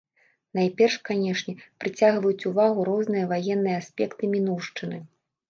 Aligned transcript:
Найперш, 0.59 0.95
канечне, 1.09 1.53
прыцягваюць 1.83 2.47
увагу 2.53 2.87
розныя 2.91 3.29
ваенныя 3.35 3.77
аспекты 3.83 4.23
мінуўшчыны. 4.35 4.97